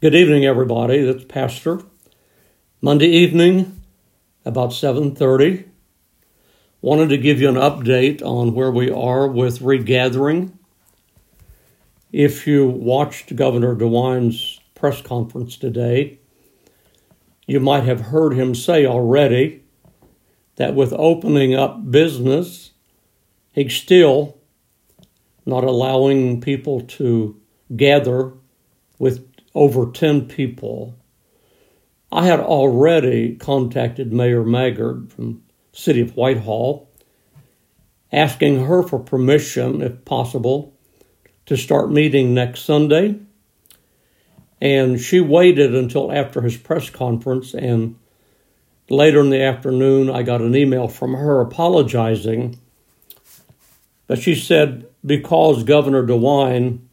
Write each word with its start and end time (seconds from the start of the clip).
Good 0.00 0.14
evening, 0.14 0.44
everybody. 0.44 1.02
That's 1.02 1.24
Pastor. 1.24 1.80
Monday 2.80 3.08
evening, 3.08 3.82
about 4.44 4.72
7:30. 4.72 5.64
Wanted 6.80 7.08
to 7.08 7.18
give 7.18 7.40
you 7.40 7.48
an 7.48 7.56
update 7.56 8.22
on 8.22 8.54
where 8.54 8.70
we 8.70 8.92
are 8.92 9.26
with 9.26 9.60
regathering. 9.60 10.56
If 12.12 12.46
you 12.46 12.68
watched 12.68 13.34
Governor 13.34 13.74
DeWine's 13.74 14.60
press 14.76 15.02
conference 15.02 15.56
today, 15.56 16.20
you 17.48 17.58
might 17.58 17.82
have 17.82 18.12
heard 18.12 18.34
him 18.34 18.54
say 18.54 18.86
already 18.86 19.64
that 20.54 20.76
with 20.76 20.92
opening 20.92 21.54
up 21.54 21.90
business, 21.90 22.70
he's 23.50 23.74
still 23.74 24.36
not 25.44 25.64
allowing 25.64 26.40
people 26.40 26.82
to 26.82 27.34
gather 27.74 28.34
with 29.00 29.27
over 29.58 29.90
10 29.90 30.28
people. 30.28 30.96
I 32.12 32.26
had 32.26 32.38
already 32.38 33.34
contacted 33.34 34.12
Mayor 34.12 34.44
Maggard 34.44 35.12
from 35.12 35.42
City 35.72 36.00
of 36.00 36.14
Whitehall, 36.14 36.88
asking 38.12 38.64
her 38.66 38.84
for 38.84 39.00
permission, 39.00 39.82
if 39.82 40.04
possible, 40.04 40.78
to 41.46 41.56
start 41.56 41.90
meeting 41.90 42.32
next 42.32 42.62
Sunday. 42.62 43.18
And 44.60 45.00
she 45.00 45.18
waited 45.18 45.74
until 45.74 46.12
after 46.12 46.40
his 46.40 46.56
press 46.56 46.88
conference, 46.88 47.52
and 47.52 47.96
later 48.88 49.20
in 49.20 49.30
the 49.30 49.42
afternoon, 49.42 50.08
I 50.08 50.22
got 50.22 50.40
an 50.40 50.54
email 50.54 50.86
from 50.86 51.14
her 51.14 51.40
apologizing. 51.40 52.60
But 54.06 54.20
she 54.20 54.36
said 54.36 54.86
because 55.04 55.64
Governor 55.64 56.06
DeWine 56.06 56.87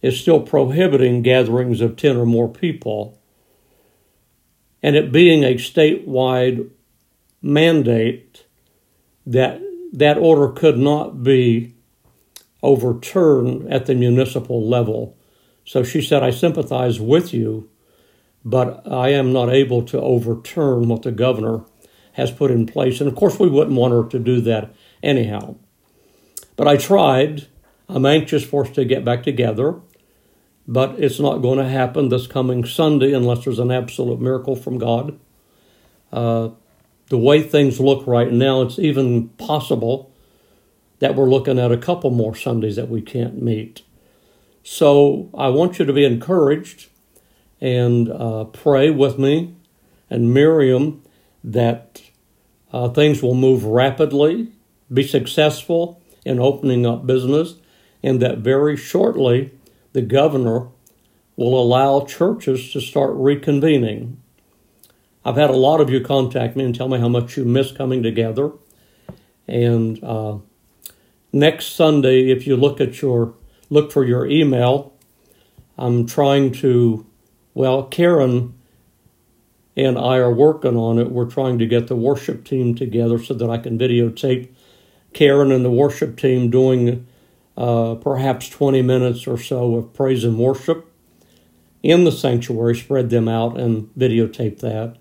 is 0.00 0.20
still 0.20 0.40
prohibiting 0.40 1.22
gatherings 1.22 1.80
of 1.80 1.96
10 1.96 2.16
or 2.16 2.26
more 2.26 2.48
people. 2.48 3.20
And 4.82 4.94
it 4.94 5.10
being 5.10 5.42
a 5.42 5.54
statewide 5.54 6.70
mandate 7.42 8.44
that 9.26 9.60
that 9.92 10.18
order 10.18 10.52
could 10.52 10.78
not 10.78 11.22
be 11.22 11.74
overturned 12.62 13.72
at 13.72 13.86
the 13.86 13.94
municipal 13.94 14.66
level. 14.66 15.16
So 15.64 15.82
she 15.82 16.02
said, 16.02 16.22
I 16.22 16.30
sympathize 16.30 17.00
with 17.00 17.32
you, 17.32 17.70
but 18.44 18.86
I 18.86 19.10
am 19.10 19.32
not 19.32 19.50
able 19.50 19.82
to 19.84 20.00
overturn 20.00 20.88
what 20.88 21.02
the 21.02 21.12
governor 21.12 21.64
has 22.12 22.30
put 22.30 22.50
in 22.50 22.66
place. 22.66 23.00
And 23.00 23.08
of 23.08 23.16
course, 23.16 23.38
we 23.38 23.48
wouldn't 23.48 23.76
want 23.76 23.94
her 23.94 24.08
to 24.10 24.18
do 24.18 24.40
that 24.42 24.74
anyhow. 25.02 25.56
But 26.56 26.68
I 26.68 26.76
tried. 26.76 27.46
I'm 27.88 28.06
anxious 28.06 28.44
for 28.44 28.66
us 28.66 28.70
to 28.72 28.84
get 28.84 29.04
back 29.04 29.22
together 29.22 29.80
but 30.68 31.02
it's 31.02 31.18
not 31.18 31.38
going 31.38 31.58
to 31.58 31.68
happen 31.68 32.10
this 32.10 32.26
coming 32.26 32.62
Sunday 32.62 33.14
unless 33.14 33.44
there's 33.44 33.58
an 33.58 33.70
absolute 33.70 34.20
miracle 34.20 34.54
from 34.54 34.76
God. 34.76 35.18
Uh, 36.12 36.50
the 37.08 37.16
way 37.16 37.42
things 37.42 37.80
look 37.80 38.06
right 38.06 38.30
now, 38.30 38.60
it's 38.60 38.78
even 38.78 39.30
possible 39.30 40.12
that 40.98 41.14
we're 41.14 41.30
looking 41.30 41.58
at 41.58 41.72
a 41.72 41.78
couple 41.78 42.10
more 42.10 42.34
Sundays 42.34 42.76
that 42.76 42.90
we 42.90 43.00
can't 43.00 43.40
meet. 43.40 43.80
So 44.62 45.30
I 45.32 45.48
want 45.48 45.78
you 45.78 45.86
to 45.86 45.92
be 45.92 46.04
encouraged 46.04 46.88
and 47.62 48.10
uh, 48.10 48.44
pray 48.44 48.90
with 48.90 49.18
me 49.18 49.54
and 50.10 50.34
Miriam 50.34 51.02
that 51.42 52.02
uh, 52.74 52.90
things 52.90 53.22
will 53.22 53.34
move 53.34 53.64
rapidly, 53.64 54.52
be 54.92 55.02
successful 55.02 56.02
in 56.26 56.38
opening 56.38 56.84
up 56.84 57.06
business, 57.06 57.54
and 58.02 58.20
that 58.20 58.38
very 58.38 58.76
shortly 58.76 59.52
the 59.92 60.02
governor 60.02 60.68
will 61.36 61.60
allow 61.60 62.04
churches 62.04 62.72
to 62.72 62.80
start 62.80 63.12
reconvening. 63.12 64.16
I've 65.24 65.36
had 65.36 65.50
a 65.50 65.56
lot 65.56 65.80
of 65.80 65.90
you 65.90 66.00
contact 66.00 66.56
me 66.56 66.64
and 66.64 66.74
tell 66.74 66.88
me 66.88 66.98
how 66.98 67.08
much 67.08 67.36
you 67.36 67.44
miss 67.44 67.72
coming 67.72 68.02
together. 68.02 68.52
And 69.46 70.02
uh, 70.02 70.38
next 71.32 71.74
Sunday, 71.74 72.30
if 72.30 72.46
you 72.46 72.56
look 72.56 72.80
at 72.80 73.02
your 73.02 73.34
look 73.70 73.92
for 73.92 74.04
your 74.04 74.26
email, 74.26 74.94
I'm 75.76 76.06
trying 76.06 76.52
to. 76.54 77.06
Well, 77.54 77.84
Karen 77.84 78.54
and 79.76 79.98
I 79.98 80.18
are 80.18 80.32
working 80.32 80.76
on 80.76 80.98
it. 80.98 81.10
We're 81.10 81.30
trying 81.30 81.58
to 81.58 81.66
get 81.66 81.88
the 81.88 81.96
worship 81.96 82.44
team 82.44 82.74
together 82.74 83.22
so 83.22 83.34
that 83.34 83.50
I 83.50 83.58
can 83.58 83.78
videotape 83.78 84.48
Karen 85.12 85.50
and 85.50 85.64
the 85.64 85.70
worship 85.70 86.16
team 86.16 86.50
doing 86.50 87.06
uh, 87.58 87.96
perhaps 87.96 88.48
20 88.48 88.82
minutes 88.82 89.26
or 89.26 89.36
so 89.36 89.74
of 89.74 89.92
praise 89.92 90.22
and 90.22 90.38
worship 90.38 90.90
in 91.82 92.04
the 92.04 92.12
sanctuary, 92.12 92.76
spread 92.76 93.10
them 93.10 93.28
out 93.28 93.58
and 93.58 93.92
videotape 93.98 94.60
that, 94.60 94.96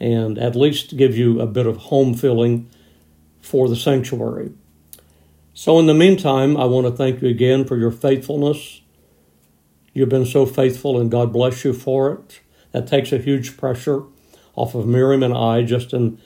and 0.00 0.38
at 0.38 0.56
least 0.56 0.96
give 0.96 1.16
you 1.16 1.40
a 1.40 1.46
bit 1.46 1.66
of 1.66 1.76
home 1.76 2.14
feeling 2.14 2.70
for 3.40 3.68
the 3.68 3.76
sanctuary. 3.76 4.50
So, 5.52 5.78
in 5.78 5.86
the 5.86 5.94
meantime, 5.94 6.56
I 6.56 6.64
want 6.64 6.86
to 6.86 6.92
thank 6.92 7.20
you 7.20 7.28
again 7.28 7.66
for 7.66 7.76
your 7.76 7.90
faithfulness. 7.90 8.80
You've 9.92 10.08
been 10.08 10.26
so 10.26 10.46
faithful, 10.46 10.98
and 10.98 11.10
God 11.10 11.32
bless 11.32 11.64
you 11.64 11.74
for 11.74 12.12
it. 12.12 12.40
That 12.72 12.86
takes 12.86 13.12
a 13.12 13.18
huge 13.18 13.56
pressure 13.56 14.04
off 14.54 14.74
of 14.74 14.86
Miriam 14.86 15.22
and 15.22 15.34
I 15.34 15.62
just 15.62 15.92
in 15.92 16.18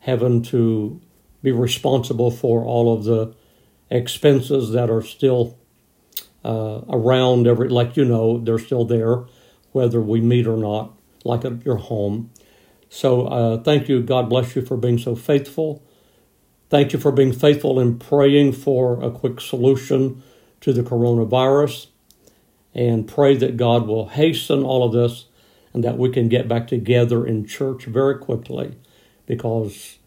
having 0.00 0.42
to 0.44 1.00
be 1.42 1.52
responsible 1.52 2.30
for 2.30 2.64
all 2.64 2.94
of 2.94 3.04
the 3.04 3.34
expenses 3.90 4.70
that 4.72 4.90
are 4.90 5.02
still 5.02 5.58
uh, 6.44 6.82
around 6.88 7.46
every, 7.46 7.68
like 7.68 7.96
you 7.96 8.04
know, 8.04 8.38
they're 8.38 8.58
still 8.58 8.84
there, 8.84 9.24
whether 9.72 10.00
we 10.00 10.20
meet 10.20 10.46
or 10.46 10.56
not, 10.56 10.92
like 11.24 11.44
at 11.44 11.64
your 11.64 11.76
home. 11.76 12.30
So 12.88 13.26
uh, 13.26 13.62
thank 13.62 13.88
you. 13.88 14.02
God 14.02 14.28
bless 14.28 14.56
you 14.56 14.62
for 14.62 14.76
being 14.76 14.98
so 14.98 15.14
faithful. 15.14 15.82
Thank 16.70 16.92
you 16.92 16.98
for 16.98 17.12
being 17.12 17.32
faithful 17.32 17.80
in 17.80 17.98
praying 17.98 18.52
for 18.52 19.02
a 19.02 19.10
quick 19.10 19.40
solution 19.40 20.22
to 20.60 20.72
the 20.72 20.82
coronavirus. 20.82 21.88
And 22.74 23.08
pray 23.08 23.36
that 23.36 23.56
God 23.56 23.86
will 23.86 24.08
hasten 24.08 24.62
all 24.62 24.84
of 24.84 24.92
this 24.92 25.26
and 25.72 25.82
that 25.82 25.98
we 25.98 26.10
can 26.10 26.28
get 26.28 26.46
back 26.46 26.68
together 26.68 27.26
in 27.26 27.46
church 27.46 27.86
very 27.86 28.18
quickly 28.18 28.76
because, 29.26 29.98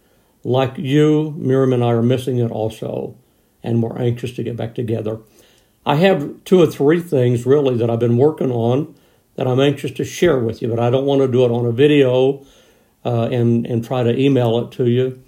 like 0.43 0.77
you, 0.77 1.33
Miriam 1.37 1.73
and 1.73 1.83
I 1.83 1.87
are 1.87 2.01
missing 2.01 2.37
it 2.37 2.51
also 2.51 3.17
and 3.63 3.81
we're 3.81 3.97
anxious 3.97 4.31
to 4.33 4.43
get 4.43 4.57
back 4.57 4.75
together. 4.75 5.19
I 5.85 5.95
have 5.95 6.43
two 6.43 6.61
or 6.61 6.67
three 6.67 6.99
things 6.99 7.45
really 7.45 7.75
that 7.77 7.89
I've 7.89 7.99
been 7.99 8.17
working 8.17 8.51
on 8.51 8.95
that 9.35 9.47
I'm 9.47 9.59
anxious 9.59 9.91
to 9.91 10.03
share 10.03 10.39
with 10.39 10.61
you, 10.61 10.67
but 10.67 10.79
I 10.79 10.89
don't 10.89 11.05
want 11.05 11.21
to 11.21 11.27
do 11.27 11.43
it 11.45 11.51
on 11.51 11.65
a 11.65 11.71
video 11.71 12.45
uh, 13.03 13.23
and 13.31 13.65
and 13.65 13.83
try 13.83 14.03
to 14.03 14.17
email 14.17 14.59
it 14.59 14.71
to 14.73 14.87
you. 14.87 15.23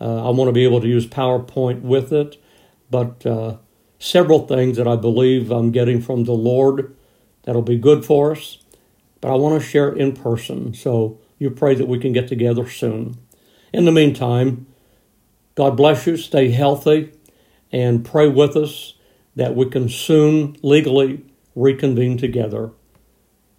Uh, 0.00 0.26
I 0.26 0.30
want 0.30 0.48
to 0.48 0.52
be 0.52 0.64
able 0.64 0.80
to 0.80 0.88
use 0.88 1.06
PowerPoint 1.06 1.80
with 1.82 2.12
it, 2.12 2.36
but 2.90 3.24
uh, 3.24 3.56
several 3.98 4.46
things 4.46 4.76
that 4.76 4.88
I 4.88 4.96
believe 4.96 5.50
I'm 5.50 5.70
getting 5.70 6.02
from 6.02 6.24
the 6.24 6.32
Lord 6.32 6.94
that'll 7.44 7.62
be 7.62 7.78
good 7.78 8.04
for 8.04 8.32
us. 8.32 8.58
But 9.20 9.30
I 9.30 9.36
want 9.36 9.60
to 9.60 9.66
share 9.66 9.88
it 9.88 9.98
in 9.98 10.12
person, 10.12 10.74
so 10.74 11.18
you 11.38 11.50
pray 11.50 11.74
that 11.74 11.88
we 11.88 11.98
can 11.98 12.12
get 12.12 12.28
together 12.28 12.68
soon. 12.68 13.16
In 13.72 13.86
the 13.86 13.92
meantime, 13.92 14.66
God 15.54 15.76
bless 15.76 16.06
you. 16.06 16.18
Stay 16.18 16.50
healthy 16.50 17.12
and 17.74 18.04
pray 18.04 18.28
with 18.28 18.56
us 18.56 18.94
that 19.34 19.56
we 19.56 19.68
can 19.68 19.88
soon 19.88 20.56
legally 20.62 21.24
reconvene 21.56 22.16
together. 22.16 22.70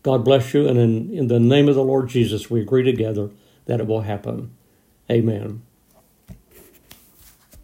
God 0.03 0.24
bless 0.24 0.53
you, 0.53 0.66
and 0.70 0.78
in, 0.78 1.14
in 1.14 1.28
the 1.28 1.40
name 1.40 1.68
of 1.68 1.76
the 1.76 1.84
Lord 1.84 2.08
Jesus, 2.08 2.50
we 2.50 2.62
agree 2.62 2.84
together 2.84 3.30
that 3.66 3.81
it 3.81 3.88
will 3.88 4.02
happen. 4.02 4.56
Amen. 5.12 5.64